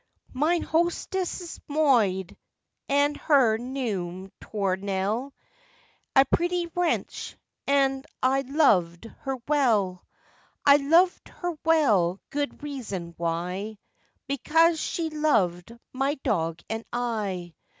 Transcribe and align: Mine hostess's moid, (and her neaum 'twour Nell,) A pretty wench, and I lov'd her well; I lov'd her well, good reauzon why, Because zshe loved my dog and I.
Mine 0.33 0.63
hostess's 0.63 1.59
moid, 1.69 2.35
(and 2.89 3.15
her 3.17 3.57
neaum 3.59 4.31
'twour 4.41 4.75
Nell,) 4.75 5.31
A 6.15 6.25
pretty 6.25 6.65
wench, 6.69 7.35
and 7.67 8.03
I 8.23 8.41
lov'd 8.41 9.05
her 9.19 9.37
well; 9.47 10.03
I 10.65 10.77
lov'd 10.77 11.27
her 11.27 11.53
well, 11.63 12.19
good 12.31 12.61
reauzon 12.63 13.13
why, 13.17 13.77
Because 14.27 14.79
zshe 14.79 15.13
loved 15.13 15.77
my 15.93 16.15
dog 16.23 16.61
and 16.67 16.83
I. 16.91 17.53